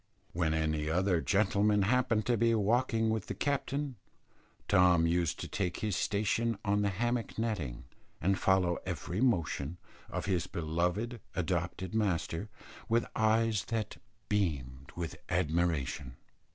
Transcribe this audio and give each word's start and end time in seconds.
When 0.33 0.55
any 0.55 0.89
other 0.89 1.21
gentleman 1.21 1.83
happened 1.83 2.25
to 2.25 2.35
be 2.35 2.55
walking 2.55 3.11
with 3.11 3.27
the 3.27 3.35
captain, 3.35 3.97
Tom 4.67 5.05
used 5.05 5.39
to 5.41 5.47
take 5.47 5.77
his 5.81 5.95
station 5.95 6.57
on 6.65 6.81
the 6.81 6.89
hammock 6.89 7.37
nettings 7.37 7.83
and 8.19 8.39
follow 8.39 8.79
every 8.83 9.21
motion 9.21 9.77
of 10.09 10.25
his 10.25 10.47
beloved 10.47 11.19
adopted 11.35 11.93
master 11.93 12.49
with 12.89 13.05
eyes 13.15 13.65
that 13.65 13.97
beamed 14.27 14.89
with 14.95 15.17
admiration. 15.29 16.15